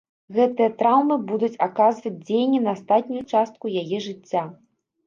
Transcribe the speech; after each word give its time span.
Гэтыя 0.35 0.69
траўмы 0.79 1.17
будуць 1.31 1.59
аказваць 1.67 2.15
дзеянне 2.25 2.65
на 2.67 2.71
астатнюю 2.79 3.23
частку 3.31 3.75
яе 3.85 3.97
жыцця. 4.09 4.43